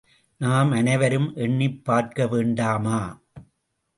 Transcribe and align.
நாம் 0.37 0.71
அனைவரும் 0.71 1.35
எண்ணிப் 1.35 1.85
பார்க்க 1.85 2.27
வேண்டாமா? 2.27 2.99